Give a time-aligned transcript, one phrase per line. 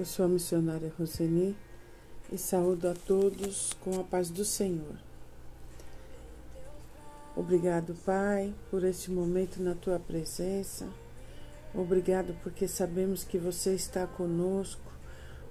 [0.00, 1.54] Eu sou a missionária Roseni
[2.32, 4.96] e saúdo a todos com a paz do Senhor.
[7.36, 10.88] Obrigado, Pai, por este momento na tua presença.
[11.74, 14.90] Obrigado porque sabemos que você está conosco.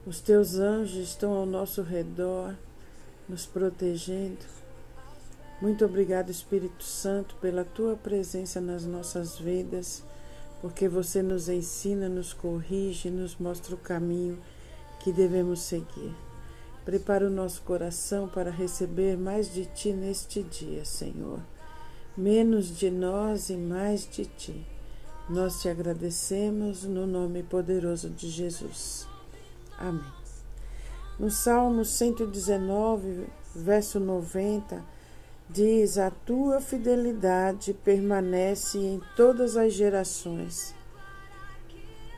[0.03, 2.55] Os teus anjos estão ao nosso redor,
[3.27, 4.47] nos protegendo.
[5.61, 10.03] Muito obrigado, Espírito Santo, pela tua presença nas nossas vidas
[10.61, 14.37] porque você nos ensina, nos corrige, nos mostra o caminho
[14.99, 16.13] que devemos seguir.
[16.83, 21.39] Prepara o nosso coração para receber mais de Ti neste dia, Senhor.
[22.17, 24.65] Menos de nós e mais de Ti.
[25.29, 29.07] Nós te agradecemos no nome poderoso de Jesus.
[29.77, 30.03] Amém.
[31.19, 34.83] No Salmo 119, verso 90,
[35.51, 40.75] Diz: A tua fidelidade permanece em todas as gerações.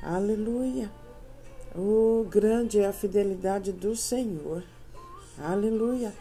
[0.03, 0.91] Aleluia.
[1.73, 4.65] Oh, grande é a fidelidade do Senhor.
[5.37, 6.13] Aleluia.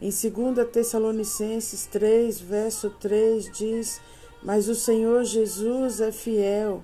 [0.00, 4.00] Em 2 Tessalonicenses 3, verso 3 diz:
[4.42, 6.82] Mas o Senhor Jesus é fiel.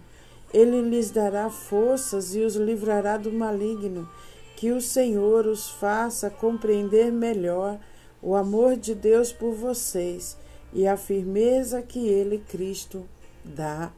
[0.53, 4.07] Ele lhes dará forças e os livrará do maligno.
[4.55, 7.81] Que o Senhor os faça compreender melhor
[8.23, 10.37] o amor de Deus por vocês
[10.73, 13.07] e a firmeza que Ele, Cristo,
[13.45, 13.93] dá.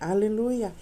[0.00, 0.72] Aleluia!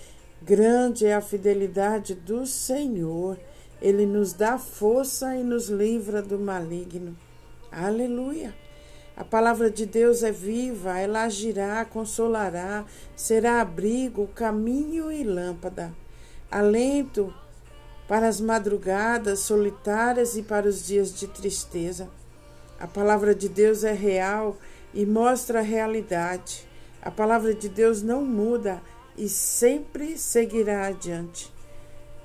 [0.42, 3.38] Grande é a fidelidade do Senhor.
[3.80, 7.16] Ele nos dá força e nos livra do maligno.
[7.70, 8.54] Aleluia!
[9.16, 15.92] A palavra de Deus é viva, ela agirá, consolará, será abrigo, caminho e lâmpada.
[16.50, 17.32] Alento
[18.08, 22.08] para as madrugadas solitárias e para os dias de tristeza.
[22.80, 24.56] A palavra de Deus é real
[24.94, 26.66] e mostra a realidade.
[27.02, 28.80] A palavra de Deus não muda
[29.18, 31.52] e sempre seguirá adiante.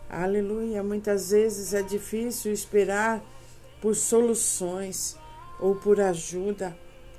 [0.09, 0.81] Aleluia.
[0.81, 3.21] Muitas vezes é difícil esperar
[3.81, 5.17] por soluções
[5.59, 6.73] ou por ajuda.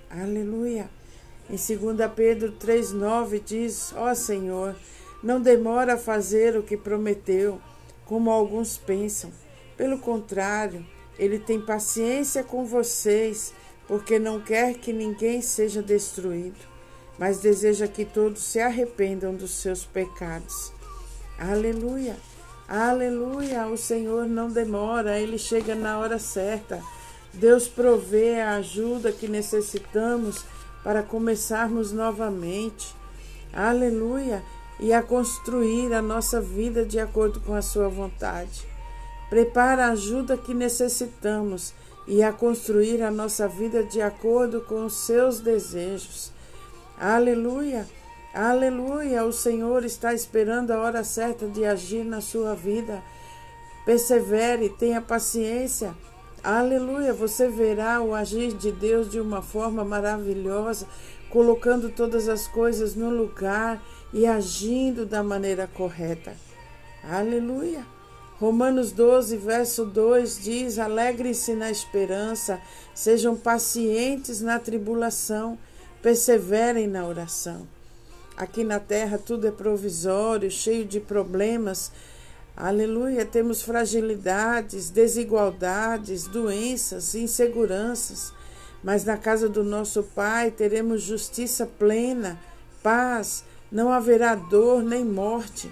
[0.08, 0.88] Aleluia.
[1.50, 4.74] Em 2 Pedro 3,9 diz: Ó oh Senhor,
[5.22, 7.60] não demora a fazer o que prometeu,
[8.06, 9.30] como alguns pensam.
[9.76, 10.86] Pelo contrário,
[11.18, 13.52] ele tem paciência com vocês,
[13.88, 16.58] porque não quer que ninguém seja destruído,
[17.18, 20.72] mas deseja que todos se arrependam dos seus pecados.
[21.38, 22.16] Aleluia!
[22.68, 23.66] Aleluia!
[23.66, 26.82] O Senhor não demora, ele chega na hora certa.
[27.32, 30.44] Deus provê a ajuda que necessitamos
[30.82, 32.94] para começarmos novamente.
[33.52, 34.42] Aleluia!
[34.78, 38.75] E a construir a nossa vida de acordo com a sua vontade.
[39.28, 41.74] Prepara a ajuda que necessitamos
[42.06, 46.32] e a construir a nossa vida de acordo com os seus desejos.
[46.98, 47.86] Aleluia!
[48.32, 49.24] Aleluia!
[49.24, 53.02] O Senhor está esperando a hora certa de agir na sua vida.
[53.84, 55.94] Persevere, tenha paciência.
[56.44, 57.12] Aleluia!
[57.12, 60.86] Você verá o agir de Deus de uma forma maravilhosa,
[61.30, 63.82] colocando todas as coisas no lugar
[64.12, 66.36] e agindo da maneira correta.
[67.02, 67.95] Aleluia!
[68.38, 72.60] Romanos 12, verso 2 diz: Alegre-se na esperança,
[72.94, 75.58] sejam pacientes na tribulação,
[76.02, 77.66] perseverem na oração.
[78.36, 81.90] Aqui na terra tudo é provisório, cheio de problemas.
[82.54, 88.34] Aleluia, temos fragilidades, desigualdades, doenças, inseguranças.
[88.84, 92.38] Mas na casa do nosso Pai teremos justiça plena,
[92.82, 93.42] paz,
[93.72, 95.70] não haverá dor nem morte.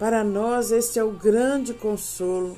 [0.00, 2.56] Para nós, este é o grande consolo.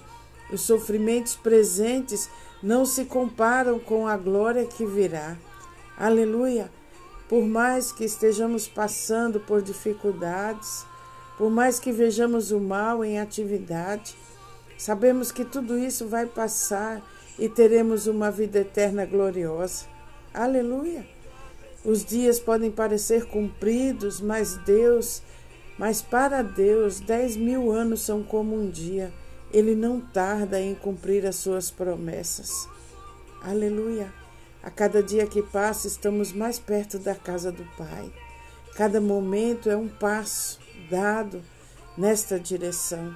[0.52, 2.30] Os sofrimentos presentes
[2.62, 5.36] não se comparam com a glória que virá.
[5.98, 6.70] Aleluia!
[7.28, 10.86] Por mais que estejamos passando por dificuldades,
[11.36, 14.14] por mais que vejamos o mal em atividade,
[14.78, 17.02] sabemos que tudo isso vai passar
[17.36, 19.86] e teremos uma vida eterna gloriosa.
[20.32, 21.04] Aleluia!
[21.84, 25.22] Os dias podem parecer compridos, mas Deus
[25.78, 29.12] mas para Deus, dez mil anos são como um dia.
[29.52, 32.68] Ele não tarda em cumprir as suas promessas.
[33.42, 34.12] Aleluia!
[34.62, 38.12] A cada dia que passa, estamos mais perto da casa do Pai.
[38.76, 41.42] Cada momento é um passo dado
[41.98, 43.14] nesta direção.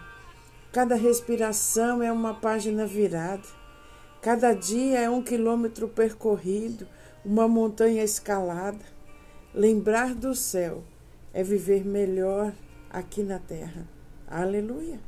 [0.72, 3.46] Cada respiração é uma página virada.
[4.20, 6.86] Cada dia é um quilômetro percorrido,
[7.24, 8.84] uma montanha escalada.
[9.54, 10.82] Lembrar do céu
[11.36, 12.50] é viver melhor
[12.88, 13.86] aqui na terra.
[14.26, 14.98] Aleluia.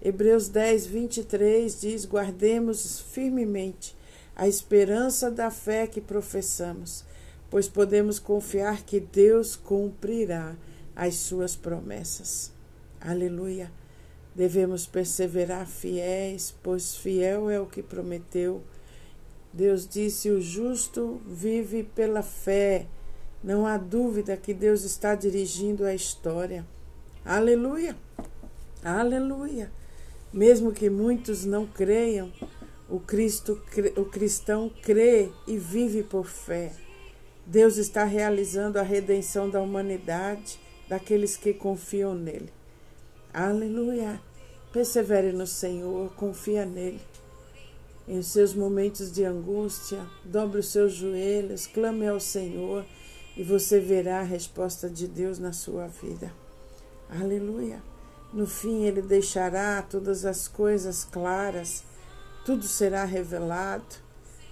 [0.00, 3.96] Hebreus 10, 23 diz: Guardemos firmemente
[4.36, 7.04] a esperança da fé que professamos,
[7.50, 10.54] pois podemos confiar que Deus cumprirá
[10.94, 12.52] as suas promessas.
[13.00, 13.68] Aleluia.
[14.36, 18.62] Devemos perseverar fiéis, pois fiel é o que prometeu.
[19.52, 22.86] Deus disse: o justo vive pela fé.
[23.42, 26.66] Não há dúvida que Deus está dirigindo a história.
[27.24, 27.96] Aleluia!
[28.82, 29.70] Aleluia!
[30.32, 32.32] Mesmo que muitos não creiam,
[32.88, 33.62] o, Cristo,
[33.96, 36.72] o cristão crê e vive por fé.
[37.46, 40.58] Deus está realizando a redenção da humanidade,
[40.88, 42.52] daqueles que confiam nele.
[43.32, 44.20] Aleluia!
[44.72, 47.00] Persevere no Senhor, confia nele.
[48.08, 52.84] Em seus momentos de angústia, dobre os seus joelhos, clame ao Senhor
[53.38, 56.32] e você verá a resposta de Deus na sua vida.
[57.08, 57.80] Aleluia!
[58.32, 61.84] No fim, ele deixará todas as coisas claras,
[62.44, 63.86] tudo será revelado.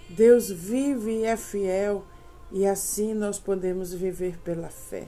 [0.09, 2.05] Deus vive e é fiel,
[2.49, 5.05] e assim nós podemos viver pela fé.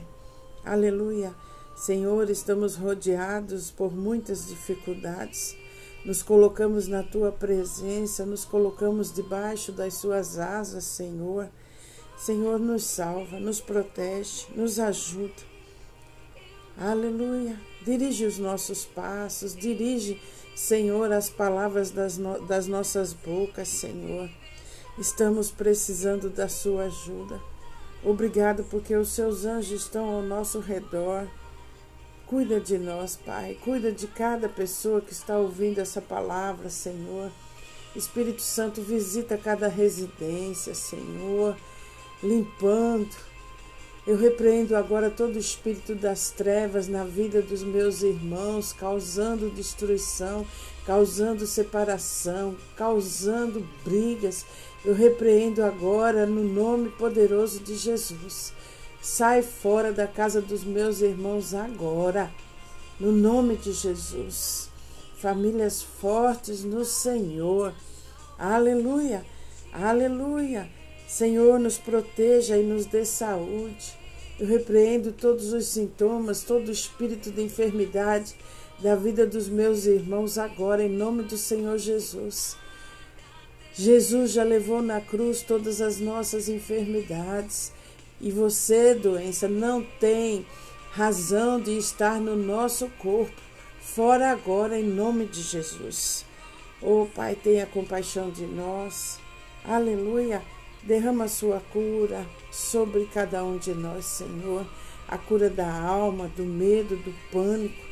[0.62, 1.34] Aleluia!
[1.74, 5.56] Senhor, estamos rodeados por muitas dificuldades.
[6.04, 11.48] Nos colocamos na tua presença, nos colocamos debaixo das suas asas, Senhor.
[12.20, 15.32] Senhor, nos salva, nos protege, nos ajuda.
[16.76, 17.58] Aleluia.
[17.82, 20.20] Dirige os nossos passos, dirige,
[20.54, 24.28] Senhor, as palavras das, no das nossas bocas, Senhor.
[24.98, 27.40] Estamos precisando da sua ajuda.
[28.04, 31.26] Obrigado porque os seus anjos estão ao nosso redor.
[32.26, 33.56] Cuida de nós, Pai.
[33.64, 37.32] Cuida de cada pessoa que está ouvindo essa palavra, Senhor.
[37.96, 41.56] Espírito Santo, visita cada residência, Senhor
[42.22, 43.08] limpando.
[44.06, 50.46] Eu repreendo agora todo o espírito das trevas na vida dos meus irmãos, causando destruição,
[50.86, 54.44] causando separação, causando brigas.
[54.84, 58.52] Eu repreendo agora no nome poderoso de Jesus.
[59.02, 62.30] Sai fora da casa dos meus irmãos agora,
[62.98, 64.70] no nome de Jesus.
[65.18, 67.74] Famílias fortes no Senhor.
[68.38, 69.24] Aleluia,
[69.72, 70.79] aleluia.
[71.10, 73.98] Senhor, nos proteja e nos dê saúde.
[74.38, 78.32] Eu repreendo todos os sintomas, todo o espírito de enfermidade
[78.78, 82.56] da vida dos meus irmãos agora, em nome do Senhor Jesus.
[83.74, 87.72] Jesus já levou na cruz todas as nossas enfermidades
[88.20, 90.46] e você, doença, não tem
[90.92, 93.34] razão de estar no nosso corpo.
[93.80, 96.24] Fora agora, em nome de Jesus.
[96.80, 99.18] Oh, Pai, tenha compaixão de nós.
[99.64, 100.40] Aleluia.
[100.82, 104.66] Derrama sua cura sobre cada um de nós, Senhor.
[105.06, 107.84] A cura da alma, do medo, do pânico.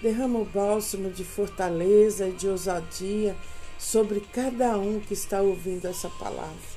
[0.00, 3.36] Derrama o bálsamo de fortaleza e de ousadia
[3.78, 6.74] sobre cada um que está ouvindo essa palavra.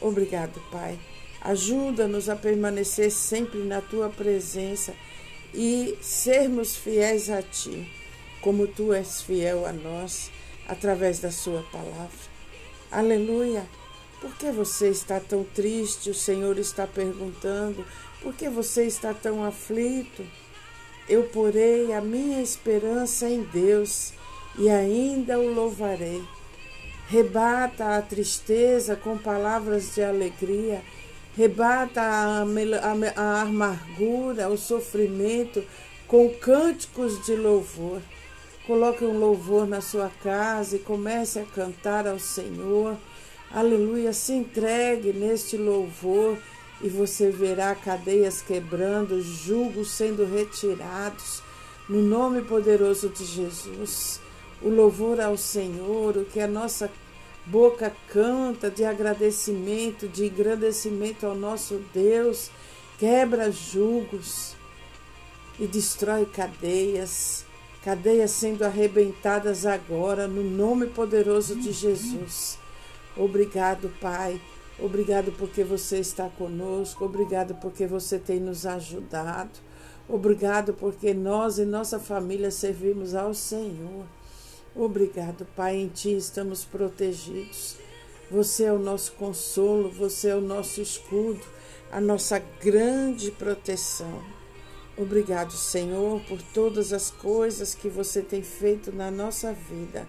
[0.00, 0.98] Obrigado, Pai.
[1.40, 4.94] Ajuda-nos a permanecer sempre na tua presença
[5.52, 7.90] e sermos fiéis a ti,
[8.40, 10.30] como tu és fiel a nós,
[10.66, 12.34] através da sua palavra.
[12.90, 13.66] Aleluia.
[14.24, 16.08] Por que você está tão triste?
[16.08, 17.84] O Senhor está perguntando.
[18.22, 20.24] Por que você está tão aflito?
[21.06, 24.14] Eu porei a minha esperança em Deus
[24.58, 26.24] e ainda o louvarei.
[27.06, 30.80] Rebata a tristeza com palavras de alegria,
[31.36, 35.62] rebata a, a, a amargura, o sofrimento
[36.08, 38.00] com cânticos de louvor.
[38.66, 42.96] Coloque um louvor na sua casa e comece a cantar ao Senhor.
[43.54, 46.36] Aleluia, se entregue neste louvor
[46.82, 51.40] e você verá cadeias quebrando, julgos sendo retirados,
[51.88, 54.20] no nome poderoso de Jesus.
[54.60, 56.90] O louvor ao Senhor, o que a nossa
[57.46, 62.50] boca canta de agradecimento, de engrandecimento ao nosso Deus,
[62.98, 64.56] quebra julgos
[65.60, 67.44] e destrói cadeias,
[67.84, 72.63] cadeias sendo arrebentadas agora, no nome poderoso de Jesus.
[73.16, 74.40] Obrigado, Pai.
[74.78, 77.04] Obrigado porque você está conosco.
[77.04, 79.60] Obrigado porque você tem nos ajudado.
[80.08, 84.04] Obrigado porque nós e nossa família servimos ao Senhor.
[84.74, 85.76] Obrigado, Pai.
[85.76, 87.76] Em Ti estamos protegidos.
[88.30, 91.44] Você é o nosso consolo, você é o nosso escudo,
[91.92, 94.22] a nossa grande proteção.
[94.96, 100.08] Obrigado, Senhor, por todas as coisas que você tem feito na nossa vida.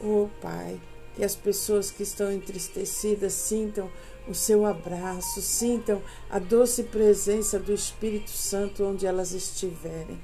[0.00, 0.80] Oh, Pai
[1.14, 3.90] que as pessoas que estão entristecidas sintam
[4.28, 6.00] o seu abraço, sintam
[6.30, 10.18] a doce presença do Espírito Santo onde elas estiverem.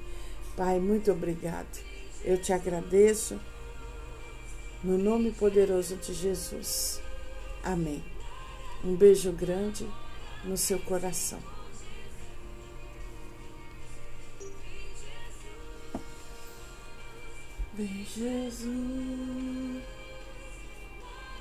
[0.55, 1.79] Pai, muito obrigado.
[2.23, 3.39] Eu te agradeço
[4.83, 7.01] no nome poderoso de Jesus.
[7.63, 8.03] Amém.
[8.83, 9.85] Um beijo grande
[10.43, 11.39] no seu coração.
[17.73, 19.68] Vem, Jesus.